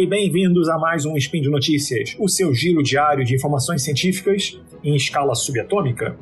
aí, 0.00 0.06
bem-vindos 0.06 0.66
a 0.70 0.78
mais 0.78 1.04
um 1.04 1.14
Spin 1.18 1.42
de 1.42 1.50
Notícias, 1.50 2.16
o 2.18 2.26
seu 2.26 2.54
giro 2.54 2.82
diário 2.82 3.22
de 3.22 3.34
informações 3.34 3.82
científicas 3.82 4.58
em 4.82 4.96
escala 4.96 5.34
subatômica. 5.34 6.16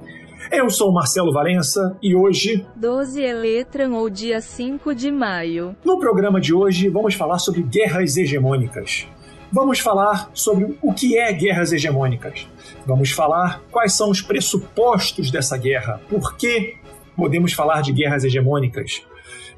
Eu 0.50 0.68
sou 0.68 0.92
Marcelo 0.92 1.32
Valença 1.32 1.96
e 2.02 2.12
hoje. 2.12 2.66
12 2.74 3.22
Eletran 3.22 3.94
ou 3.94 4.10
dia 4.10 4.40
5 4.40 4.92
de 4.96 5.12
maio. 5.12 5.76
No 5.84 6.00
programa 6.00 6.40
de 6.40 6.52
hoje, 6.52 6.88
vamos 6.88 7.14
falar 7.14 7.38
sobre 7.38 7.62
guerras 7.62 8.16
hegemônicas. 8.16 9.06
Vamos 9.52 9.78
falar 9.78 10.28
sobre 10.34 10.76
o 10.82 10.92
que 10.92 11.16
é 11.16 11.32
guerras 11.32 11.72
hegemônicas. 11.72 12.48
Vamos 12.84 13.12
falar 13.12 13.62
quais 13.70 13.92
são 13.92 14.10
os 14.10 14.20
pressupostos 14.20 15.30
dessa 15.30 15.56
guerra, 15.56 16.00
por 16.10 16.36
que 16.36 16.74
podemos 17.16 17.52
falar 17.52 17.80
de 17.82 17.92
guerras 17.92 18.24
hegemônicas. 18.24 19.02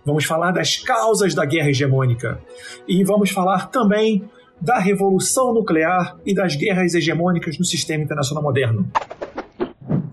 Vamos 0.05 0.25
falar 0.25 0.53
das 0.53 0.77
causas 0.77 1.35
da 1.35 1.45
guerra 1.45 1.71
hegemônica. 1.71 2.41
E 2.89 3.05
vamos 3.05 3.31
falar 3.31 3.71
também 3.71 4.29
da 4.61 4.79
revolução 4.79 5.55
nuclear 5.55 6.17
e 6.25 6.35
das 6.35 6.55
guerras 6.55 6.95
hegemônicas 6.95 7.59
no 7.59 7.65
sistema 7.65 8.05
internacional 8.05 8.43
moderno. 8.43 8.91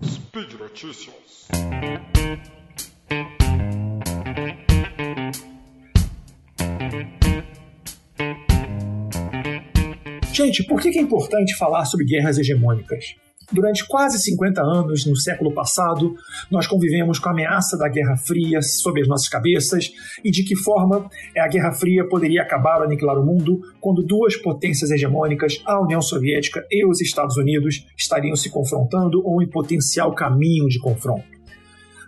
Speed 0.02 0.54
Notícias. 0.58 1.18
Gente, 10.32 10.62
por 10.64 10.80
que 10.80 10.96
é 10.96 11.02
importante 11.02 11.56
falar 11.56 11.84
sobre 11.84 12.06
guerras 12.06 12.38
hegemônicas? 12.38 13.16
Durante 13.50 13.86
quase 13.86 14.18
50 14.18 14.60
anos, 14.60 15.06
no 15.06 15.16
século 15.16 15.54
passado, 15.54 16.14
nós 16.50 16.66
convivemos 16.66 17.18
com 17.18 17.30
a 17.30 17.32
ameaça 17.32 17.78
da 17.78 17.88
Guerra 17.88 18.14
Fria 18.16 18.60
sobre 18.60 19.00
as 19.00 19.08
nossas 19.08 19.28
cabeças 19.28 19.90
e 20.22 20.30
de 20.30 20.44
que 20.44 20.54
forma 20.54 21.08
a 21.36 21.48
Guerra 21.48 21.72
Fria 21.72 22.06
poderia 22.06 22.42
acabar 22.42 22.78
ou 22.78 22.84
aniquilar 22.84 23.18
o 23.18 23.24
mundo 23.24 23.60
quando 23.80 24.02
duas 24.02 24.36
potências 24.36 24.90
hegemônicas, 24.90 25.62
a 25.64 25.80
União 25.80 26.02
Soviética 26.02 26.62
e 26.70 26.86
os 26.86 27.00
Estados 27.00 27.38
Unidos, 27.38 27.86
estariam 27.96 28.36
se 28.36 28.50
confrontando 28.50 29.22
ou 29.24 29.42
em 29.42 29.48
potencial 29.48 30.14
caminho 30.14 30.68
de 30.68 30.78
confronto. 30.78 31.38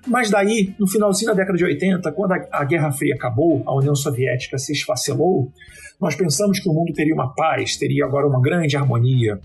Mas 0.07 0.31
daí, 0.31 0.75
no 0.79 0.87
finalzinho 0.87 1.31
da 1.31 1.37
década 1.37 1.57
de 1.57 1.65
80, 1.65 2.13
quando 2.13 2.33
a, 2.33 2.65
Guerra 2.65 2.93
Fria 2.93 3.15
acabou, 3.15 3.63
a 3.67 3.75
União 3.75 3.95
Soviética 3.95 4.59
se 4.59 4.73
esfacelou, 4.73 5.53
nós 5.99 6.15
pensamos 6.15 6.59
que 6.59 6.69
o 6.69 6.73
mundo 6.73 6.93
teria 6.93 7.15
uma 7.15 7.35
paz, 7.35 7.77
teria 7.77 8.05
agora 8.05 8.27
uma 8.27 8.41
grande 8.41 8.77
harmonia. 8.77 9.39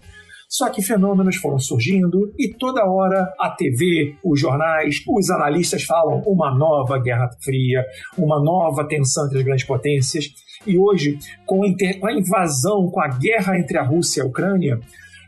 Só 0.48 0.70
que 0.70 0.82
fenômenos 0.82 1.38
foram 1.38 1.60
surgindo 1.60 2.32
e 2.38 2.54
toda 2.54 2.86
hora 2.86 3.34
a 3.40 3.50
TV, 3.50 4.16
os 4.24 4.40
jornais, 4.40 5.04
os 5.08 5.30
analistas 5.30 5.84
falam 5.84 6.22
uma 6.26 6.56
nova 6.56 7.00
Guerra 7.00 7.30
Fria, 7.44 7.84
uma 8.18 8.42
nova 8.42 8.88
tensão 8.88 9.26
entre 9.26 9.40
as 9.40 9.44
grandes 9.44 9.66
potências. 9.66 10.26
E 10.66 10.78
hoje, 10.78 11.18
com 11.46 11.64
a 11.64 12.14
invasão, 12.14 12.90
com 12.90 13.02
a 13.02 13.08
guerra 13.08 13.58
entre 13.60 13.78
a 13.78 13.84
Rússia 13.84 14.22
e 14.22 14.24
a 14.24 14.28
Ucrânia, 14.28 14.80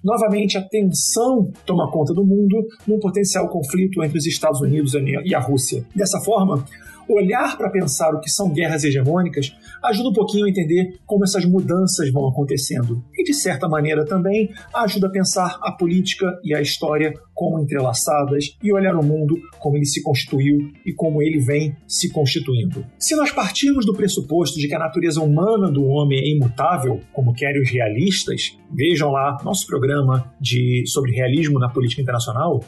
novamente 0.03 0.57
a 0.57 0.61
tensão 0.61 1.52
toma 1.65 1.91
conta 1.91 2.13
do 2.13 2.25
mundo 2.25 2.65
num 2.87 2.99
potencial 2.99 3.49
conflito 3.49 4.03
entre 4.03 4.17
os 4.17 4.25
Estados 4.25 4.61
Unidos 4.61 4.93
e 5.25 5.35
a 5.35 5.39
Rússia. 5.39 5.85
Dessa 5.95 6.19
forma, 6.21 6.63
olhar 7.09 7.58
para 7.58 7.69
pensar 7.69 8.13
o 8.13 8.19
que 8.19 8.30
são 8.30 8.52
guerras 8.52 8.83
hegemônicas 8.83 9.55
ajuda 9.83 10.09
um 10.09 10.13
pouquinho 10.13 10.45
a 10.45 10.50
entender 10.50 10.97
como 11.05 11.23
essas 11.23 11.45
mudanças 11.45 12.11
vão 12.11 12.27
acontecendo. 12.27 13.03
E, 13.16 13.23
de 13.23 13.33
certa 13.33 13.67
maneira, 13.67 14.05
também 14.05 14.52
ajuda 14.73 15.08
a 15.08 15.11
pensar 15.11 15.58
a 15.61 15.72
política 15.72 16.25
e 16.44 16.53
a 16.53 16.61
história 16.61 17.14
como 17.33 17.59
entrelaçadas 17.59 18.58
e 18.64 18.73
olhar 18.73 18.95
o 18.95 19.03
mundo 19.03 19.38
como 19.59 19.77
ele 19.77 19.86
se 19.86 20.02
constituiu 20.02 20.72
e 20.86 20.91
como 20.94 21.22
ele 21.22 21.39
vem 21.39 21.75
se 21.88 22.09
constituindo. 22.09 22.86
Se 22.98 23.15
nós 23.15 23.31
partirmos 23.31 23.86
do 23.86 23.93
pressuposto 23.93 24.60
de 24.60 24.67
que 24.67 24.73
a 24.73 24.80
natureza 24.80 25.21
humana 25.21 25.70
do 25.70 25.86
homem 25.86 26.20
é 26.20 26.30
imutável, 26.30 26.99
como 27.14 27.33
querem 27.33 27.61
os 27.61 27.70
realistas, 27.70 28.58
vejam 28.71 29.11
lá 29.11 29.37
nosso 29.43 29.67
programa 29.67 30.33
de, 30.42 30.83
sobre 30.87 31.11
realismo 31.11 31.60
na 31.60 31.70
política 31.70 32.02
internacional, 32.02 32.64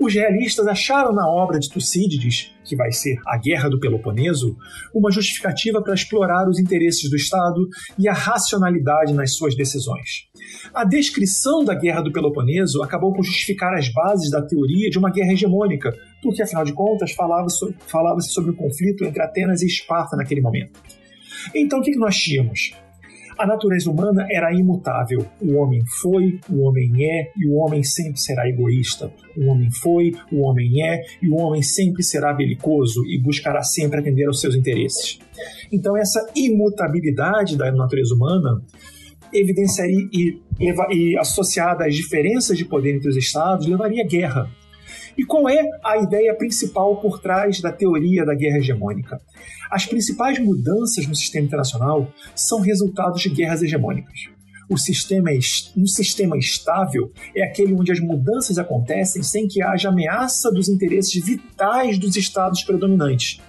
os 0.00 0.14
realistas 0.14 0.66
acharam 0.66 1.12
na 1.12 1.28
obra 1.28 1.58
de 1.58 1.68
Tucídides, 1.68 2.54
que 2.64 2.76
vai 2.76 2.92
ser 2.92 3.18
A 3.26 3.36
Guerra 3.36 3.68
do 3.68 3.80
Peloponeso, 3.80 4.56
uma 4.94 5.10
justificativa 5.10 5.82
para 5.82 5.94
explorar 5.94 6.48
os 6.48 6.60
interesses 6.60 7.10
do 7.10 7.16
Estado 7.16 7.66
e 7.98 8.08
a 8.08 8.12
racionalidade 8.12 9.12
nas 9.12 9.34
suas 9.34 9.56
decisões. 9.56 10.28
A 10.72 10.84
descrição 10.84 11.64
da 11.64 11.74
Guerra 11.74 12.02
do 12.02 12.12
Peloponeso 12.12 12.82
acabou 12.82 13.12
por 13.12 13.24
justificar 13.24 13.74
as 13.74 13.88
bases 13.92 14.30
da 14.30 14.42
teoria 14.42 14.88
de 14.88 14.98
uma 14.98 15.10
guerra 15.10 15.32
hegemônica, 15.32 15.92
porque, 16.22 16.42
afinal 16.42 16.64
de 16.64 16.72
contas, 16.72 17.12
falava-se 17.12 17.74
falava 17.86 18.20
sobre 18.20 18.50
o 18.52 18.56
conflito 18.56 19.04
entre 19.04 19.22
Atenas 19.22 19.62
e 19.62 19.66
Esparta 19.66 20.16
naquele 20.16 20.40
momento. 20.40 20.80
Então, 21.54 21.80
o 21.80 21.82
que 21.82 21.96
nós 21.96 22.16
tínhamos? 22.16 22.72
A 23.38 23.46
natureza 23.46 23.88
humana 23.88 24.26
era 24.28 24.52
imutável. 24.52 25.24
O 25.40 25.54
homem 25.54 25.80
foi, 26.00 26.40
o 26.50 26.62
homem 26.62 26.90
é 27.04 27.30
e 27.36 27.46
o 27.46 27.54
homem 27.54 27.84
sempre 27.84 28.18
será 28.18 28.48
egoísta. 28.48 29.12
O 29.36 29.46
homem 29.46 29.70
foi, 29.70 30.12
o 30.32 30.40
homem 30.40 30.82
é 30.84 31.02
e 31.22 31.30
o 31.30 31.36
homem 31.36 31.62
sempre 31.62 32.02
será 32.02 32.32
belicoso 32.34 33.06
e 33.06 33.16
buscará 33.22 33.62
sempre 33.62 34.00
atender 34.00 34.26
aos 34.26 34.40
seus 34.40 34.56
interesses. 34.56 35.20
Então, 35.70 35.96
essa 35.96 36.26
imutabilidade 36.34 37.56
da 37.56 37.70
natureza 37.70 38.12
humana 38.12 38.60
evidenciaria 39.32 40.08
e, 40.12 40.40
e 40.90 41.16
associada 41.18 41.86
às 41.86 41.94
diferenças 41.94 42.58
de 42.58 42.64
poder 42.64 42.96
entre 42.96 43.08
os 43.08 43.16
estados 43.16 43.68
levaria 43.68 44.02
à 44.02 44.06
guerra. 44.06 44.50
E 45.18 45.24
qual 45.24 45.48
é 45.48 45.68
a 45.84 45.98
ideia 45.98 46.32
principal 46.32 46.96
por 47.00 47.18
trás 47.18 47.60
da 47.60 47.72
teoria 47.72 48.24
da 48.24 48.36
guerra 48.36 48.58
hegemônica? 48.58 49.20
As 49.68 49.84
principais 49.84 50.38
mudanças 50.38 51.08
no 51.08 51.14
sistema 51.14 51.44
internacional 51.44 52.06
são 52.36 52.60
resultados 52.60 53.20
de 53.20 53.28
guerras 53.28 53.60
hegemônicas. 53.60 54.28
O 54.70 54.78
sistema, 54.78 55.30
um 55.76 55.86
sistema 55.86 56.38
estável 56.38 57.10
é 57.34 57.42
aquele 57.42 57.72
onde 57.72 57.90
as 57.90 57.98
mudanças 57.98 58.58
acontecem 58.58 59.22
sem 59.24 59.48
que 59.48 59.60
haja 59.60 59.88
ameaça 59.88 60.52
dos 60.52 60.68
interesses 60.68 61.24
vitais 61.24 61.98
dos 61.98 62.14
estados 62.14 62.62
predominantes, 62.62 63.40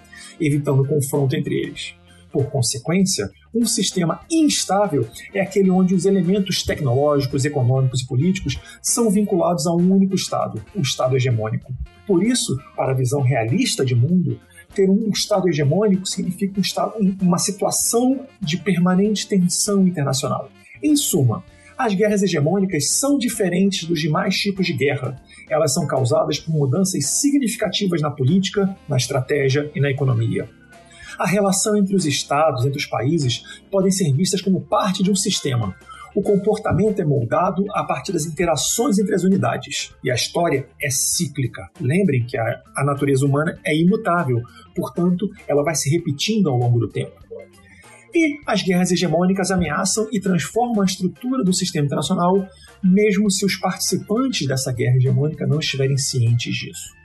evitando 0.41 0.87
confronto 0.87 1.35
entre 1.35 1.53
eles. 1.53 1.93
Por 2.31 2.49
consequência, 2.49 3.29
um 3.53 3.65
sistema 3.65 4.21
instável 4.31 5.07
é 5.33 5.41
aquele 5.41 5.69
onde 5.69 5.95
os 5.95 6.05
elementos 6.05 6.63
tecnológicos, 6.63 7.45
econômicos 7.45 8.01
e 8.01 8.07
políticos 8.07 8.59
são 8.81 9.09
vinculados 9.09 9.65
a 9.65 9.73
um 9.73 9.91
único 9.91 10.15
Estado, 10.15 10.61
o 10.75 10.81
Estado 10.81 11.15
hegemônico. 11.15 11.73
Por 12.05 12.23
isso, 12.23 12.57
para 12.75 12.91
a 12.91 12.95
visão 12.95 13.21
realista 13.21 13.83
de 13.83 13.95
mundo, 13.95 14.39
ter 14.73 14.89
um 14.89 15.09
Estado 15.09 15.49
hegemônico 15.49 16.05
significa 16.05 16.59
um 16.59 16.61
estado, 16.61 16.93
uma 17.21 17.39
situação 17.39 18.25
de 18.39 18.57
permanente 18.57 19.27
tensão 19.27 19.87
internacional. 19.87 20.49
Em 20.81 20.95
suma, 20.95 21.43
as 21.77 21.93
guerras 21.93 22.21
hegemônicas 22.21 22.91
são 22.91 23.17
diferentes 23.17 23.87
dos 23.87 24.01
demais 24.01 24.35
tipos 24.35 24.65
de 24.65 24.73
guerra. 24.73 25.15
Elas 25.49 25.73
são 25.73 25.87
causadas 25.87 26.37
por 26.37 26.53
mudanças 26.53 27.05
significativas 27.05 28.01
na 28.01 28.11
política, 28.11 28.75
na 28.87 28.97
estratégia 28.97 29.71
e 29.73 29.79
na 29.79 29.89
economia. 29.89 30.49
A 31.19 31.27
relação 31.27 31.75
entre 31.75 31.95
os 31.95 32.05
estados, 32.05 32.65
entre 32.65 32.79
os 32.79 32.85
países, 32.85 33.43
podem 33.69 33.91
ser 33.91 34.11
vistas 34.13 34.41
como 34.41 34.61
parte 34.61 35.03
de 35.03 35.11
um 35.11 35.15
sistema, 35.15 35.75
o 36.15 36.21
comportamento 36.21 36.99
é 36.99 37.05
moldado 37.05 37.63
a 37.71 37.83
partir 37.83 38.11
das 38.11 38.25
interações 38.25 38.97
entre 38.97 39.13
as 39.13 39.23
unidades. 39.23 39.93
E 40.03 40.09
a 40.09 40.15
história 40.15 40.67
é 40.81 40.89
cíclica. 40.89 41.69
Lembrem 41.79 42.25
que 42.25 42.37
a, 42.37 42.61
a 42.75 42.83
natureza 42.83 43.25
humana 43.25 43.59
é 43.63 43.75
imutável, 43.75 44.41
portanto, 44.75 45.29
ela 45.47 45.63
vai 45.63 45.75
se 45.75 45.89
repetindo 45.89 46.49
ao 46.49 46.57
longo 46.57 46.79
do 46.79 46.89
tempo. 46.89 47.13
E 48.13 48.39
as 48.47 48.63
guerras 48.63 48.91
hegemônicas 48.91 49.51
ameaçam 49.51 50.07
e 50.11 50.19
transformam 50.19 50.81
a 50.81 50.85
estrutura 50.85 51.43
do 51.43 51.53
sistema 51.53 51.85
internacional, 51.85 52.33
mesmo 52.83 53.29
se 53.29 53.45
os 53.45 53.55
participantes 53.55 54.47
dessa 54.47 54.73
guerra 54.73 54.97
hegemônica 54.97 55.45
não 55.45 55.59
estiverem 55.59 55.97
cientes 55.97 56.55
disso. 56.55 56.98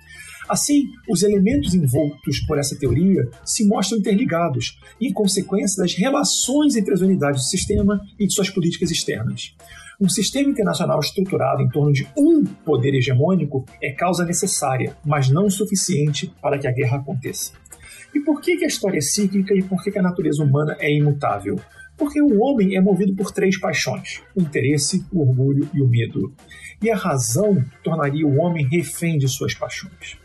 Assim, 0.49 0.91
os 1.08 1.23
elementos 1.23 1.75
envoltos 1.75 2.41
por 2.46 2.58
essa 2.58 2.76
teoria 2.79 3.29
se 3.44 3.67
mostram 3.67 3.99
interligados, 3.99 4.79
em 5.00 5.12
consequência 5.12 5.82
das 5.82 5.94
relações 5.94 6.76
entre 6.76 6.93
as 6.93 7.00
unidades 7.00 7.43
do 7.43 7.49
sistema 7.49 8.00
e 8.19 8.26
de 8.26 8.35
suas 8.35 8.50
políticas 8.50 8.91
externas. 8.91 9.55
Um 10.00 10.08
sistema 10.08 10.50
internacional 10.50 10.99
estruturado 10.99 11.62
em 11.62 11.69
torno 11.69 11.93
de 11.93 12.06
um 12.17 12.44
poder 12.44 12.94
hegemônico 12.94 13.64
é 13.81 13.93
causa 13.93 14.25
necessária, 14.25 14.96
mas 15.05 15.31
não 15.31 15.49
suficiente 15.49 16.32
para 16.43 16.58
que 16.58 16.67
a 16.67 16.73
guerra 16.73 16.99
aconteça. 16.99 17.52
E 18.14 18.20
por 18.20 18.41
que, 18.41 18.64
a 18.64 18.67
história 18.67 18.99
é 18.99 19.00
cíclica 19.00 19.55
e 19.55 19.62
por 19.62 19.82
que, 19.82 19.96
a 19.99 20.02
natureza 20.02 20.43
humana 20.43 20.76
é 20.79 20.93
imutável? 20.93 21.58
Porque 21.96 22.20
o 22.20 22.41
homem 22.43 22.76
é 22.76 22.81
movido 22.81 23.14
por 23.14 23.31
três 23.31 23.58
paixões: 23.58 24.20
o 24.35 24.43
interesse, 24.43 25.05
o 25.12 25.20
orgulho 25.20 25.69
e 25.73 25.81
o 25.81 25.88
medo. 25.88 26.32
E 26.82 26.91
a 26.91 26.96
razão 26.96 27.64
tornaria 27.82 28.26
o 28.26 28.38
homem 28.38 28.67
refém 28.67 29.17
de 29.17 29.29
suas 29.29 29.55
paixões. 29.55 30.24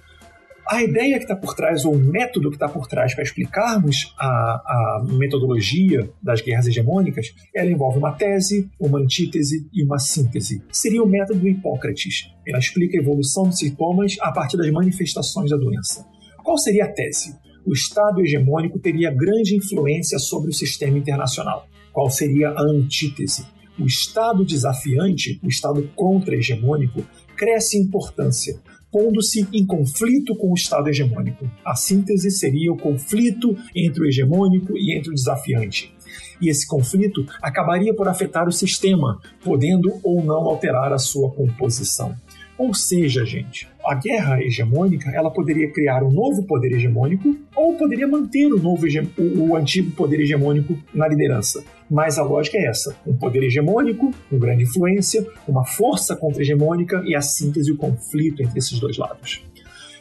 A 0.72 0.84
ideia 0.84 1.18
que 1.18 1.24
está 1.24 1.36
por 1.36 1.56
trás, 1.56 1.84
ou 1.84 1.96
o 1.96 1.98
método 1.98 2.52
que 2.52 2.56
está 2.56 2.70
por 2.70 2.86
trás 2.86 3.16
para 3.16 3.24
explicarmos 3.24 4.14
a, 4.20 4.28
a, 4.28 5.06
metodologia 5.14 6.08
das 6.22 6.42
guerras 6.42 6.68
hegemônicas, 6.68 7.34
ela 7.56 7.72
envolve 7.72 7.98
uma 7.98 8.12
tese, 8.12 8.70
uma 8.80 9.00
antítese 9.00 9.68
e 9.74 9.84
uma 9.84 9.98
síntese. 9.98 10.62
Seria 10.72 11.02
o 11.02 11.08
método 11.10 11.40
do 11.40 11.48
Hipócrates. 11.48 12.32
Ela 12.48 12.60
explica 12.60 12.96
a 12.96 13.02
evolução 13.02 13.46
dos 13.46 13.58
sintomas 13.58 14.16
a 14.22 14.32
partir 14.32 14.58
das 14.58 14.70
manifestações 14.70 15.50
da 15.50 15.58
doença. 15.58 16.06
Qual 16.44 16.56
seria 16.60 16.86
a 16.86 16.94
tese? 16.94 17.36
O 17.66 17.74
Estado 17.74 18.22
hegemônico 18.22 18.78
teria 18.78 19.10
grande 19.10 19.56
influência 19.56 20.20
sobre 20.20 20.52
o 20.52 20.54
sistema 20.54 21.00
internacional. 21.00 21.66
Qual 21.92 22.12
seria 22.12 22.50
a 22.50 22.62
antítese? 22.62 23.44
O 23.80 23.88
Estado 23.88 24.46
desafiante, 24.46 25.40
o 25.42 25.48
Estado 25.48 25.90
contra-hegemônico, 25.96 27.04
cresce 27.36 27.78
em 27.78 27.84
importância, 27.84 28.60
pondo-se 28.92 29.48
em 29.54 29.66
conflito 29.66 30.36
com 30.36 30.52
o 30.52 30.56
Estado 30.56 30.90
hegemônico. 30.90 31.50
A 31.66 31.76
síntese 31.76 32.32
seria 32.32 32.72
o 32.72 32.78
conflito 32.78 33.56
entre 33.76 34.04
o 34.04 34.08
hegemônico 34.08 34.78
e 34.78 34.98
entre 34.98 35.12
o 35.12 35.14
desafiante. 35.14 35.94
E 36.42 36.50
esse 36.50 36.68
conflito 36.68 37.26
acabaria 37.42 37.94
por 37.94 38.08
afetar 38.08 38.48
o 38.48 38.52
sistema, 38.52 39.20
podendo 39.44 40.00
ou 40.04 40.24
não 40.24 40.46
alterar 40.46 40.94
a 40.94 40.98
sua 40.98 41.30
composição. 41.32 42.16
Ou 42.60 42.74
seja, 42.74 43.26
gente, 43.26 43.70
a 43.86 43.96
guerra 43.96 44.44
hegemônica 44.44 45.10
ela 45.12 45.32
poderia 45.32 45.72
criar 45.72 46.04
um 46.04 46.12
novo 46.12 46.44
poder 46.44 46.74
hegemônico 46.74 47.34
ou 47.56 47.78
poderia 47.78 48.06
manter 48.06 48.52
o, 48.52 48.60
novo 48.60 48.86
o, 49.18 49.52
o 49.52 49.56
antigo 49.56 49.92
poder 49.92 50.20
hegemônico 50.20 50.78
na 50.94 51.08
liderança. 51.08 51.64
Mas 51.90 52.18
a 52.18 52.24
lógica 52.24 52.58
é 52.58 52.66
essa: 52.66 52.94
um 53.08 53.16
poder 53.16 53.44
hegemônico, 53.44 54.14
com 54.30 54.38
grande 54.38 54.64
influência, 54.64 55.26
uma 55.48 55.64
força 55.66 56.18
contra-hegemônica 56.18 57.02
e 57.06 57.16
a 57.16 57.22
síntese 57.22 57.70
e 57.70 57.74
o 57.74 57.78
conflito 57.78 58.44
entre 58.44 58.60
esses 58.60 58.78
dois 58.78 58.98
lados. 58.98 59.42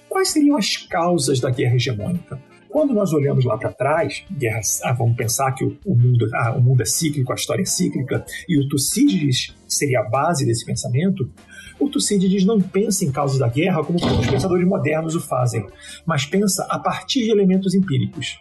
Quais 0.08 0.30
seriam 0.30 0.56
as 0.56 0.76
causas 0.76 1.38
da 1.38 1.50
guerra 1.50 1.76
hegemônica? 1.76 2.40
Quando 2.68 2.92
nós 2.92 3.12
olhamos 3.12 3.44
lá 3.44 3.56
para 3.56 3.72
trás, 3.72 4.24
guerras, 4.30 4.80
ah, 4.82 4.92
vamos 4.92 5.16
pensar 5.16 5.52
que 5.52 5.64
o, 5.64 5.78
o 5.86 5.94
mundo, 5.94 6.26
ah, 6.34 6.56
o 6.56 6.60
mundo 6.60 6.82
é 6.82 6.84
cíclico, 6.84 7.32
a 7.32 7.36
história 7.36 7.62
é 7.62 7.64
cíclica, 7.66 8.24
e 8.48 8.58
o 8.58 8.68
Tucídides 8.68 9.54
seria 9.66 10.00
a 10.00 10.08
base 10.08 10.44
desse 10.44 10.66
pensamento, 10.66 11.30
o 11.78 11.88
Tucídides 11.88 12.44
não 12.44 12.60
pensa 12.60 13.04
em 13.04 13.12
causas 13.12 13.38
da 13.38 13.48
guerra 13.48 13.84
como 13.84 13.98
os 13.98 14.26
pensadores 14.26 14.66
modernos 14.66 15.14
o 15.14 15.20
fazem, 15.20 15.66
mas 16.04 16.24
pensa 16.26 16.66
a 16.68 16.78
partir 16.78 17.24
de 17.24 17.30
elementos 17.30 17.74
empíricos. 17.74 18.38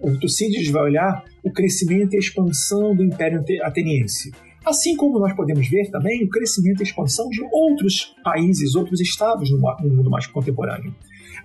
O 0.00 0.18
Tucídides 0.18 0.70
vai 0.70 0.82
olhar 0.82 1.24
o 1.42 1.52
crescimento 1.52 2.14
e 2.14 2.16
a 2.16 2.20
expansão 2.20 2.94
do 2.94 3.04
Império 3.04 3.44
Ateniense. 3.62 4.32
Assim 4.64 4.96
como 4.96 5.18
nós 5.18 5.34
podemos 5.34 5.68
ver 5.68 5.90
também 5.90 6.24
o 6.24 6.28
crescimento 6.28 6.80
e 6.80 6.82
expansão 6.82 7.28
de 7.28 7.42
outros 7.52 8.14
países, 8.24 8.74
outros 8.74 9.00
estados 9.00 9.50
no 9.50 9.58
mundo 9.94 10.10
mais 10.10 10.26
contemporâneo. 10.26 10.94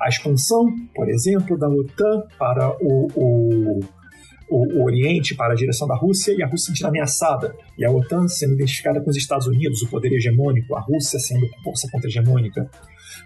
A 0.02 0.10
expansão, 0.10 0.66
por 0.96 1.08
exemplo, 1.10 1.58
da 1.58 1.70
OTAN 1.70 2.24
para 2.38 2.70
o, 2.82 3.08
o 3.16 3.80
o, 4.50 4.80
o, 4.80 4.84
Oriente 4.84 5.36
para 5.36 5.54
a 5.54 5.56
direção 5.56 5.88
da 5.88 5.96
Rússia 5.96 6.34
e 6.38 6.44
a 6.44 6.48
Rússia 6.48 6.74
sendo 6.76 6.88
ameaçada, 6.88 7.56
e 7.78 7.86
a 7.86 7.92
OTAN 7.92 8.28
sendo 8.28 8.54
identificada 8.54 9.02
com 9.02 9.10
os 9.10 9.18
Estados 9.18 9.48
Unidos, 9.48 9.82
o 9.82 9.90
poder 9.90 10.12
hegemônico, 10.14 10.76
a 10.76 10.82
Rússia 10.82 11.20
sendo 11.20 11.48
força 11.64 11.88
contra-hegemônica. 11.92 12.70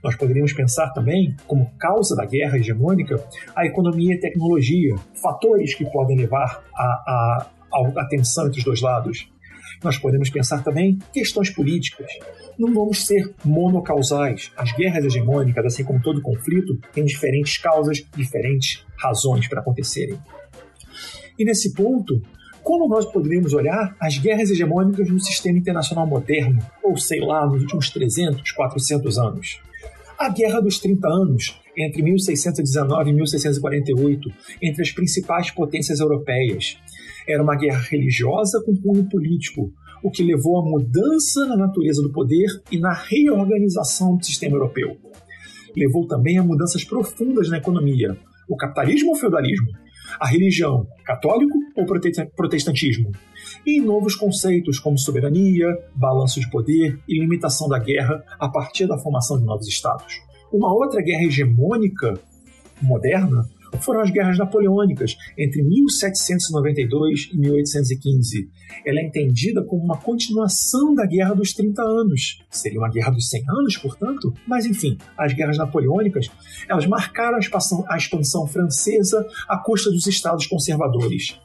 Nós 0.03 0.15
poderíamos 0.15 0.53
pensar 0.53 0.91
também, 0.93 1.35
como 1.47 1.71
causa 1.77 2.15
da 2.15 2.25
guerra 2.25 2.57
hegemônica, 2.57 3.23
a 3.55 3.65
economia 3.65 4.13
e 4.13 4.19
tecnologia, 4.19 4.95
fatores 5.21 5.75
que 5.75 5.85
podem 5.85 6.17
levar 6.17 6.63
a, 6.73 6.83
a, 6.83 7.49
a, 7.73 8.01
a 8.01 8.07
tensão 8.07 8.47
entre 8.47 8.59
os 8.59 8.65
dois 8.65 8.81
lados. 8.81 9.29
Nós 9.83 9.97
podemos 9.97 10.29
pensar 10.29 10.63
também 10.63 10.97
questões 11.13 11.49
políticas. 11.49 12.07
Não 12.57 12.73
vamos 12.73 13.05
ser 13.05 13.35
monocausais. 13.45 14.51
As 14.57 14.71
guerras 14.71 15.05
hegemônicas, 15.05 15.65
assim 15.65 15.83
como 15.83 16.01
todo 16.01 16.21
conflito, 16.21 16.75
têm 16.93 17.05
diferentes 17.05 17.57
causas, 17.57 18.03
diferentes 18.15 18.83
razões 18.97 19.47
para 19.47 19.61
acontecerem. 19.61 20.17
E 21.37 21.45
nesse 21.45 21.73
ponto, 21.73 22.21
como 22.63 22.87
nós 22.87 23.05
poderíamos 23.05 23.53
olhar 23.53 23.95
as 23.99 24.17
guerras 24.17 24.49
hegemônicas 24.49 25.09
no 25.09 25.19
sistema 25.19 25.57
internacional 25.57 26.05
moderno, 26.05 26.59
ou 26.83 26.97
sei 26.97 27.21
lá, 27.21 27.45
nos 27.45 27.61
últimos 27.61 27.89
300, 27.89 28.51
400 28.51 29.17
anos? 29.17 29.61
A 30.19 30.29
Guerra 30.29 30.59
dos 30.59 30.79
30 30.79 31.07
Anos, 31.07 31.61
entre 31.77 32.01
1619 32.01 33.09
e 33.09 33.13
1648, 33.13 34.29
entre 34.61 34.81
as 34.81 34.91
principais 34.91 35.51
potências 35.51 35.99
europeias. 35.99 36.77
Era 37.29 37.43
uma 37.43 37.55
guerra 37.55 37.79
religiosa 37.79 38.61
com 38.65 38.75
cunho 38.75 39.07
político, 39.07 39.71
o 40.03 40.09
que 40.09 40.23
levou 40.23 40.59
à 40.59 40.65
mudança 40.65 41.45
na 41.45 41.55
natureza 41.55 42.01
do 42.01 42.11
poder 42.11 42.47
e 42.71 42.79
na 42.79 42.93
reorganização 42.93 44.17
do 44.17 44.25
sistema 44.25 44.55
europeu. 44.55 44.97
Levou 45.75 46.07
também 46.07 46.39
a 46.39 46.43
mudanças 46.43 46.83
profundas 46.83 47.47
na 47.49 47.59
economia, 47.59 48.17
o 48.49 48.57
capitalismo 48.57 49.09
ou 49.09 49.15
o 49.15 49.19
feudalismo, 49.19 49.67
a 50.19 50.27
religião, 50.27 50.87
católico 51.05 51.57
ou 51.75 51.85
protestantismo, 52.35 53.11
e 53.65 53.79
novos 53.79 54.15
conceitos 54.15 54.79
como 54.79 54.97
soberania, 54.97 55.67
balanço 55.95 56.39
de 56.39 56.49
poder 56.49 56.99
e 57.07 57.19
limitação 57.19 57.67
da 57.67 57.79
guerra 57.79 58.23
a 58.39 58.49
partir 58.49 58.87
da 58.87 58.97
formação 58.97 59.37
de 59.37 59.45
novos 59.45 59.67
estados. 59.67 60.21
Uma 60.51 60.73
outra 60.73 61.01
guerra 61.01 61.23
hegemônica 61.23 62.19
moderna 62.81 63.47
foram 63.81 64.01
as 64.01 64.09
guerras 64.09 64.37
napoleônicas 64.37 65.15
entre 65.37 65.61
1792 65.63 67.29
e 67.33 67.37
1815. 67.37 68.49
Ela 68.85 68.99
é 68.99 69.03
entendida 69.03 69.63
como 69.63 69.83
uma 69.83 69.97
continuação 69.97 70.93
da 70.93 71.05
Guerra 71.05 71.33
dos 71.33 71.53
30 71.53 71.81
Anos. 71.81 72.43
Seria 72.49 72.79
uma 72.79 72.89
guerra 72.89 73.11
dos 73.11 73.29
100 73.29 73.43
anos, 73.49 73.77
portanto? 73.77 74.33
Mas 74.47 74.65
enfim, 74.65 74.97
as 75.17 75.33
guerras 75.33 75.57
napoleônicas, 75.57 76.29
elas 76.69 76.85
marcaram 76.85 77.37
a 77.37 77.39
expansão, 77.97 78.43
a 78.43 78.47
francesa 78.47 79.27
à 79.47 79.57
custa 79.57 79.89
dos 79.89 80.07
estados 80.07 80.47
conservadores. 80.47 81.39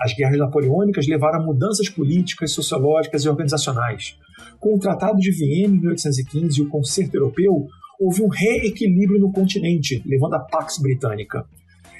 As 0.00 0.14
guerras 0.14 0.38
napoleônicas 0.38 1.06
levaram 1.06 1.40
a 1.40 1.44
mudanças 1.44 1.88
políticas, 1.88 2.52
sociológicas 2.52 3.24
e 3.24 3.28
organizacionais. 3.28 4.16
Com 4.58 4.74
o 4.74 4.78
Tratado 4.78 5.18
de 5.18 5.30
Viena 5.30 5.74
em 5.74 5.80
1815 5.80 6.58
e 6.58 6.62
o 6.62 6.68
Concerto 6.68 7.16
Europeu, 7.16 7.66
houve 8.00 8.22
um 8.22 8.28
reequilíbrio 8.28 9.20
no 9.20 9.32
continente, 9.32 10.02
levando 10.04 10.34
à 10.34 10.40
Pax 10.40 10.78
Britânica. 10.78 11.46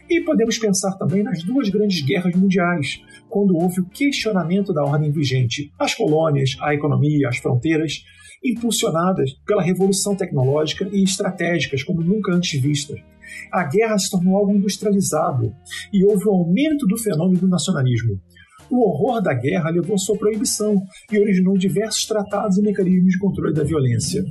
E 0.09 0.21
podemos 0.21 0.59
pensar 0.59 0.97
também 0.99 1.23
nas 1.23 1.43
duas 1.43 1.69
grandes 1.71 2.05
guerras 2.05 2.35
mundiais, 2.35 3.01
quando 3.29 3.57
houve 3.57 3.81
o 3.81 3.89
questionamento 3.89 4.73
da 4.73 4.85
ordem 4.85 5.11
vigente, 5.11 5.73
as 5.79 5.95
colônias, 5.95 6.57
a 6.61 6.75
economia, 6.75 7.29
as 7.29 7.39
fronteiras, 7.39 8.05
impulsionadas 8.45 9.33
pela 9.47 9.63
revolução 9.63 10.15
tecnológica 10.15 10.87
e 10.93 11.03
estratégicas 11.03 11.83
como 11.83 12.03
nunca 12.03 12.35
antes 12.35 12.61
vistas. 12.61 13.01
A 13.51 13.65
guerra 13.65 13.99
se 13.99 14.11
tornou 14.11 14.37
algo 14.37 14.55
industrializado 14.55 15.55
e 15.93 16.05
houve 16.05 16.29
um 16.29 16.33
aumento 16.33 16.87
do 16.87 16.99
fenômeno 16.99 17.41
do 17.41 17.49
nacionalismo. 17.49 18.21
O 18.71 18.87
horror 18.87 19.23
da 19.23 19.33
guerra 19.33 19.71
levou 19.71 19.99
sua 19.99 20.19
proibição 20.19 20.83
e 21.11 21.19
originou 21.19 21.57
diversos 21.57 22.07
tratados 22.07 22.59
e 22.59 22.63
mecanismos 22.63 23.13
de 23.13 23.19
controle 23.19 23.55
da 23.55 23.65
violência. 23.65 24.23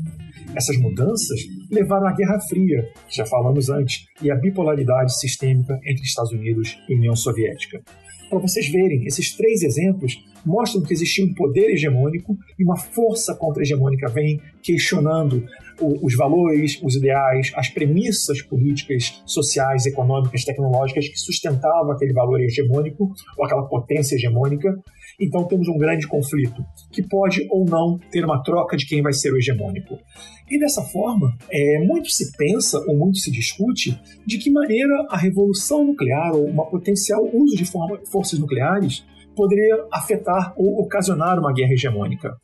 Essas 0.55 0.77
mudanças 0.77 1.39
levaram 1.71 2.07
à 2.07 2.13
Guerra 2.13 2.39
Fria, 2.47 2.89
que 3.07 3.15
já 3.17 3.25
falamos 3.25 3.69
antes, 3.69 4.05
e 4.21 4.31
à 4.31 4.35
bipolaridade 4.35 5.17
sistêmica 5.19 5.79
entre 5.85 6.03
Estados 6.03 6.31
Unidos 6.31 6.77
e 6.87 6.95
União 6.95 7.15
Soviética. 7.15 7.81
Para 8.29 8.39
vocês 8.39 8.67
verem, 8.67 9.05
esses 9.05 9.35
três 9.35 9.61
exemplos 9.61 10.17
mostram 10.45 10.81
que 10.81 10.93
existia 10.93 11.23
um 11.25 11.33
poder 11.33 11.71
hegemônico 11.71 12.37
e 12.57 12.63
uma 12.63 12.77
força 12.77 13.35
contra-hegemônica 13.35 14.09
vem 14.09 14.41
questionando 14.61 15.45
os 15.79 16.15
valores, 16.15 16.79
os 16.83 16.95
ideais, 16.95 17.51
as 17.55 17.69
premissas 17.69 18.41
políticas, 18.41 19.21
sociais, 19.25 19.85
econômicas, 19.85 20.43
tecnológicas 20.43 21.07
que 21.07 21.17
sustentavam 21.17 21.91
aquele 21.91 22.13
valor 22.13 22.41
hegemônico 22.41 23.11
ou 23.37 23.45
aquela 23.45 23.67
potência 23.67 24.15
hegemônica. 24.15 24.81
Então 25.19 25.47
temos 25.47 25.67
um 25.67 25.77
grande 25.77 26.07
conflito 26.07 26.63
que 26.91 27.03
pode 27.03 27.47
ou 27.49 27.65
não 27.65 27.99
ter 28.11 28.25
uma 28.25 28.41
troca 28.43 28.75
de 28.75 28.85
quem 28.85 29.01
vai 29.01 29.13
ser 29.13 29.31
o 29.31 29.37
hegemônico. 29.37 29.97
E 30.49 30.59
dessa 30.59 30.81
forma, 30.83 31.35
é, 31.51 31.79
muito 31.85 32.09
se 32.09 32.31
pensa 32.35 32.79
ou 32.87 32.97
muito 32.97 33.17
se 33.17 33.31
discute 33.31 33.99
de 34.25 34.37
que 34.37 34.51
maneira 34.51 35.07
a 35.09 35.17
revolução 35.17 35.85
nuclear 35.85 36.33
ou 36.33 36.45
uma 36.45 36.69
potencial 36.69 37.23
uso 37.33 37.55
de 37.55 37.65
forma, 37.65 37.99
forças 38.11 38.39
nucleares 38.39 39.05
poderia 39.35 39.85
afetar 39.91 40.53
ou 40.57 40.81
ocasionar 40.81 41.39
uma 41.39 41.53
guerra 41.53 41.73
hegemônica. 41.73 42.35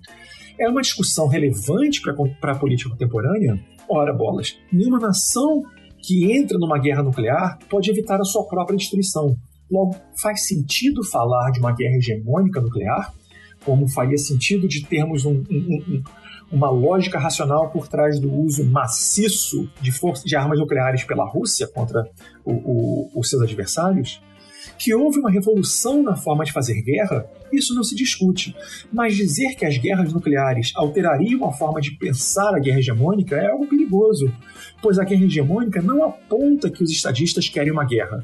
É 0.59 0.67
uma 0.67 0.81
discussão 0.81 1.27
relevante 1.27 2.01
para 2.41 2.51
a 2.51 2.59
política 2.59 2.89
contemporânea? 2.89 3.57
Ora, 3.87 4.13
bolas, 4.13 4.57
nenhuma 4.71 4.99
nação 4.99 5.63
que 6.01 6.31
entra 6.31 6.57
numa 6.57 6.77
guerra 6.79 7.03
nuclear 7.03 7.57
pode 7.69 7.89
evitar 7.89 8.19
a 8.19 8.23
sua 8.23 8.45
própria 8.45 8.77
destruição. 8.77 9.35
Logo, 9.69 9.95
faz 10.19 10.47
sentido 10.47 11.03
falar 11.03 11.51
de 11.51 11.59
uma 11.59 11.71
guerra 11.71 11.97
hegemônica 11.97 12.59
nuclear? 12.59 13.13
Como 13.63 13.87
faria 13.87 14.17
sentido 14.17 14.67
de 14.67 14.85
termos 14.85 15.25
um, 15.25 15.43
um, 15.49 15.83
um, 15.87 16.03
uma 16.51 16.69
lógica 16.69 17.19
racional 17.19 17.69
por 17.69 17.87
trás 17.87 18.19
do 18.19 18.33
uso 18.33 18.65
maciço 18.65 19.69
de, 19.81 19.91
força, 19.91 20.23
de 20.25 20.35
armas 20.35 20.59
nucleares 20.59 21.03
pela 21.03 21.27
Rússia 21.27 21.67
contra 21.67 22.03
o, 22.43 22.53
o, 22.53 23.11
os 23.15 23.29
seus 23.29 23.43
adversários? 23.43 24.21
Que 24.77 24.93
houve 24.93 25.19
uma 25.19 25.29
revolução 25.29 26.01
na 26.01 26.15
forma 26.15 26.43
de 26.43 26.51
fazer 26.51 26.81
guerra, 26.81 27.25
isso 27.51 27.75
não 27.75 27.83
se 27.83 27.95
discute. 27.95 28.55
Mas 28.91 29.15
dizer 29.15 29.55
que 29.55 29.65
as 29.65 29.77
guerras 29.77 30.13
nucleares 30.13 30.71
alterariam 30.75 31.45
a 31.45 31.51
forma 31.51 31.79
de 31.81 31.91
pensar 31.91 32.55
a 32.55 32.59
guerra 32.59 32.79
hegemônica 32.79 33.35
é 33.35 33.51
algo 33.51 33.67
perigoso, 33.67 34.33
pois 34.81 34.97
a 34.97 35.03
guerra 35.03 35.25
hegemônica 35.25 35.81
não 35.81 36.03
aponta 36.03 36.69
que 36.69 36.83
os 36.83 36.91
estadistas 36.91 37.49
querem 37.49 37.71
uma 37.71 37.85
guerra, 37.85 38.23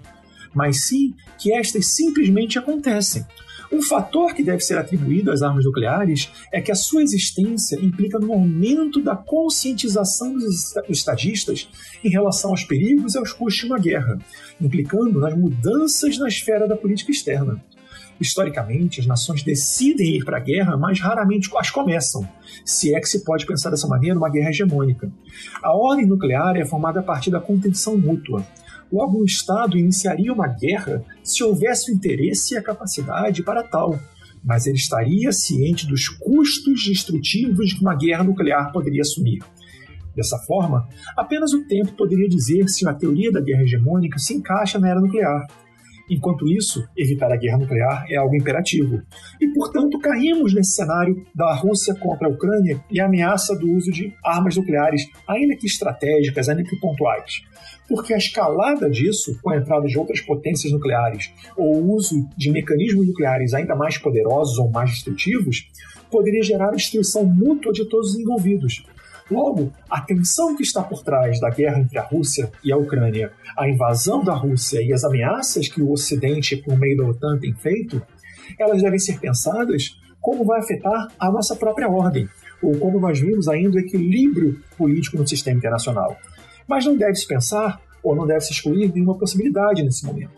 mas 0.56 0.88
sim 0.88 1.14
que 1.38 1.54
estas 1.54 1.88
simplesmente 1.88 2.58
acontecem. 2.58 3.26
Um 3.72 3.82
fator 3.82 4.34
que 4.34 4.44
deve 4.44 4.62
ser 4.62 4.78
atribuído 4.78 5.32
às 5.32 5.42
armas 5.42 5.66
nucleares 5.66 6.32
é 6.54 6.62
que 6.62 6.72
a 6.72 6.76
sua 6.76 7.02
existência 7.02 7.80
implica 7.80 8.20
no 8.20 8.32
aumento 8.32 9.02
da 9.02 9.16
conscientização 9.16 10.34
dos 10.34 10.74
estadistas 10.88 11.68
em 12.04 12.10
relação 12.10 12.52
aos 12.52 12.64
perigos 12.64 13.16
e 13.16 13.18
aos 13.18 13.34
custos 13.34 13.64
de 13.64 13.66
uma 13.66 13.80
guerra, 13.80 14.18
implicando 14.62 15.20
nas 15.20 15.36
mudanças 15.36 16.18
na 16.18 16.28
esfera 16.28 16.68
da 16.68 16.78
política 16.78 17.12
externa. 17.12 17.62
Historicamente, 18.20 19.02
as 19.02 19.06
nações 19.06 19.44
decidem 19.44 20.16
ir 20.16 20.24
para 20.24 20.38
a 20.38 20.40
guerra, 20.40 20.78
mas 20.78 21.02
raramente 21.02 21.50
as 21.58 21.70
começam, 21.70 22.26
se 22.64 22.96
é 22.96 23.00
que 23.00 23.10
se 23.10 23.26
pode 23.26 23.46
pensar 23.46 23.72
dessa 23.72 23.88
maneira 23.88 24.18
uma 24.18 24.30
guerra 24.30 24.52
hegemônica. 24.52 25.12
A 25.62 25.76
ordem 25.76 26.06
nuclear 26.06 26.56
é 26.56 26.66
formada 26.66 27.02
a 27.02 27.04
partir 27.04 27.30
da 27.30 27.42
contenção 27.42 27.98
mútua. 27.98 28.46
Logo, 28.96 29.26
Estado 29.26 29.78
iniciaria 29.78 30.32
uma 30.32 30.48
guerra 30.48 31.04
se 31.22 31.44
houvesse 31.44 31.92
o 31.92 31.94
interesse 31.94 32.54
e 32.54 32.58
a 32.58 32.64
capacidade 32.64 33.44
para 33.44 33.62
tal, 33.62 34.00
mas 34.42 34.68
ele 34.68 34.78
estaria 34.78 35.34
ciente 35.34 35.86
dos 35.86 36.08
custos 36.08 36.86
destrutivos 36.86 37.74
que 37.74 37.82
uma 37.82 37.94
guerra 37.94 38.24
nuclear 38.24 38.72
poderia 38.72 39.02
assumir. 39.02 39.44
Dessa 40.16 40.38
forma, 40.48 40.88
apenas 41.18 41.52
o 41.52 41.68
tempo 41.68 41.92
poderia 41.92 42.30
dizer 42.30 42.70
se 42.70 42.88
a 42.88 42.94
teoria 42.94 43.34
da 43.34 43.42
guerra 43.42 43.64
hegemônica 43.64 44.18
se 44.18 44.34
encaixa 44.34 44.80
na 44.80 44.88
era 44.88 45.02
nuclear. 45.02 45.46
Enquanto 46.10 46.48
isso, 46.48 46.88
evitar 46.96 47.32
a 47.32 47.38
guerra 47.38 47.58
nuclear 47.58 48.06
é 48.10 48.16
algo 48.16 48.36
imperativo. 48.36 49.02
E, 49.42 49.48
portanto, 49.54 50.00
caímos 50.00 50.54
nesse 50.54 50.76
cenário 50.76 51.26
da 51.34 51.54
Rússia 51.56 51.96
contra 51.96 52.28
a 52.28 52.32
Ucrânia 52.32 52.84
e 52.92 53.00
a 53.00 53.06
ameaça 53.06 53.56
do 53.56 53.72
uso 53.72 53.92
de 53.92 54.14
armas 54.24 54.56
nucleares, 54.56 55.08
ainda 55.28 55.56
que 55.56 55.66
estratégicas, 55.66 56.48
ainda 56.48 56.64
que 56.64 56.80
pontuais. 56.80 57.42
Porque 57.88 58.14
a 58.14 58.18
escalada 58.18 58.90
disso, 58.90 59.40
com 59.42 59.52
a 59.52 59.58
entrada 59.58 59.88
de 59.88 59.98
outras 59.98 60.22
potências 60.22 60.72
nucleares 60.72 61.32
ou 61.56 61.76
o 61.76 61.94
uso 61.96 62.28
de 62.38 62.52
mecanismos 62.52 63.08
nucleares 63.08 63.54
ainda 63.54 63.76
mais 63.76 63.98
poderosos 63.98 64.58
ou 64.58 64.70
mais 64.72 64.92
destrutivos, 64.92 65.70
poderia 66.10 66.44
gerar 66.44 66.72
destruição 66.72 67.26
mútua 67.26 67.72
de 67.72 67.88
todos 67.90 68.12
os 68.12 68.20
envolvidos, 68.20 68.86
Logo, 69.30 69.74
a 69.90 70.02
tensão 70.02 70.56
que 70.56 70.62
está 70.62 70.84
por 70.84 71.02
trás 71.02 71.40
da 71.40 71.50
guerra 71.50 71.80
entre 71.80 71.98
a 71.98 72.04
Rússia 72.04 72.52
e 72.64 72.72
a 72.72 72.78
Ucrânia, 72.78 73.32
a 73.58 73.68
invasão 73.68 74.24
da 74.24 74.36
Rússia 74.36 74.82
e 74.84 74.94
as 74.94 75.04
ameaças 75.04 75.68
que 75.68 75.82
o 75.82 75.92
Ocidente, 75.92 76.58
por 76.58 76.78
meio 76.78 76.98
da 76.98 77.06
OTAN, 77.06 77.40
tem 77.40 77.54
feito, 77.56 78.02
elas 78.60 78.82
devem 78.82 79.00
ser 79.00 79.20
pensadas 79.20 80.00
como 80.22 80.46
vai 80.46 80.60
afetar 80.60 81.08
a 81.20 81.32
nossa 81.32 81.56
própria 81.56 81.90
ordem, 81.90 82.30
ou 82.62 82.78
como 82.78 83.00
nós 83.00 83.20
vimos 83.20 83.48
ainda 83.48 83.78
o 83.78 83.80
equilíbrio 83.80 84.60
político 84.78 85.18
no 85.18 85.28
sistema 85.28 85.58
internacional. 85.58 86.18
Mas 86.68 86.86
não 86.86 86.96
deve-se 86.96 87.28
pensar, 87.28 87.82
ou 88.04 88.16
não 88.16 88.28
deve-se 88.28 88.52
excluir 88.52 88.92
nenhuma 88.94 89.18
possibilidade 89.18 89.84
nesse 89.84 90.06
momento. 90.06 90.34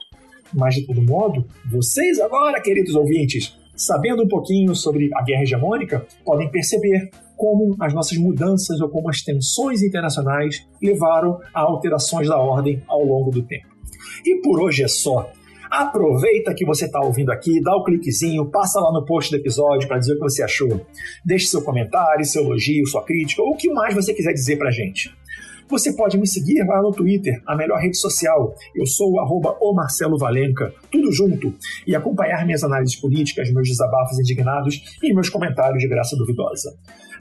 Mas, 0.54 0.76
de 0.76 0.86
todo 0.86 1.02
modo, 1.02 1.46
vocês 1.70 2.20
agora, 2.20 2.62
queridos 2.62 2.96
ouvintes, 2.96 3.58
sabendo 3.76 4.24
um 4.24 4.28
pouquinho 4.28 4.74
sobre 4.76 5.10
a 5.14 5.22
guerra 5.24 5.44
hegemônica, 5.44 6.06
podem 6.26 6.50
perceber 6.50 7.10
como 7.38 7.76
as 7.80 7.94
nossas 7.94 8.18
mudanças 8.18 8.82
ou 8.82 8.90
como 8.90 9.10
as 9.10 9.22
tensões 9.22 9.82
internacionais 9.84 10.68
levaram 10.82 11.40
a 11.54 11.62
alterações 11.62 12.28
da 12.28 12.38
ordem 12.38 12.84
ao 12.88 13.04
longo 13.06 13.32
do 13.32 13.44
tempo. 13.44 13.68
E 14.26 14.42
por 14.42 14.60
hoje 14.60 14.84
é 14.84 14.88
só. 14.88 15.32
Aproveita 15.70 16.54
que 16.54 16.66
você 16.66 16.86
está 16.86 17.00
ouvindo 17.00 17.30
aqui, 17.30 17.62
dá 17.62 17.76
o 17.76 17.84
cliquezinho, 17.84 18.50
passa 18.50 18.80
lá 18.80 18.92
no 18.92 19.06
post 19.06 19.30
do 19.30 19.38
episódio 19.38 19.88
para 19.88 20.00
dizer 20.00 20.14
o 20.14 20.16
que 20.16 20.24
você 20.24 20.42
achou. 20.42 20.86
Deixe 21.26 21.48
seu 21.48 21.62
comentário, 21.62 22.26
seu 22.26 22.44
elogio, 22.44 22.88
sua 22.88 23.04
crítica 23.04 23.42
ou 23.42 23.50
o 23.50 23.58
que 23.58 23.72
mais 23.72 23.94
você 23.94 24.14
quiser 24.14 24.34
dizer 24.34 24.58
para 24.58 24.72
gente. 24.72 25.14
Você 25.70 25.92
pode 25.92 26.18
me 26.18 26.26
seguir 26.26 26.64
lá 26.66 26.82
no 26.82 26.92
Twitter, 26.92 27.42
a 27.46 27.54
melhor 27.54 27.80
rede 27.80 27.98
social. 27.98 28.56
Eu 28.74 28.86
sou 28.86 29.12
o 29.12 29.74
Marcelo 29.74 30.18
Valenca, 30.18 30.74
tudo 30.90 31.12
junto, 31.12 31.54
e 31.86 31.94
acompanhar 31.94 32.46
minhas 32.46 32.64
análises 32.64 32.96
políticas, 32.96 33.52
meus 33.52 33.68
desabafos 33.68 34.18
indignados 34.18 34.98
e 35.04 35.14
meus 35.14 35.30
comentários 35.30 35.80
de 35.80 35.90
graça 35.90 36.16
duvidosa. 36.16 36.74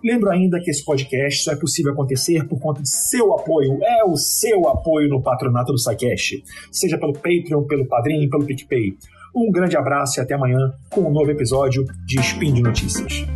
Lembro 0.05 0.31
ainda 0.31 0.61
que 0.61 0.71
esse 0.71 0.85
podcast 0.85 1.45
só 1.45 1.53
é 1.53 1.57
possível 1.57 1.93
acontecer 1.93 2.47
por 2.47 2.61
conta 2.61 2.83
de 2.83 2.89
seu 2.89 3.35
apoio, 3.35 3.79
é 3.83 4.05
o 4.05 4.17
seu 4.17 4.69
apoio 4.69 5.09
no 5.09 5.23
patronato 5.23 5.73
do 5.73 5.79
SciCast, 5.79 6.43
seja 6.71 6.99
pelo 6.99 7.13
Patreon, 7.13 7.65
pelo 7.65 7.87
Padrim, 7.87 8.29
pelo 8.29 8.45
PicPay. 8.45 8.97
Um 9.35 9.51
grande 9.51 9.77
abraço 9.77 10.19
e 10.19 10.23
até 10.23 10.35
amanhã 10.35 10.73
com 10.91 11.03
um 11.03 11.13
novo 11.13 11.31
episódio 11.31 11.85
de 12.07 12.19
Spin 12.21 12.55
de 12.55 12.63
Notícias. 12.63 13.36